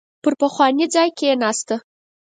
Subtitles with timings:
[0.23, 1.75] پر پخواني ځای کېناسته.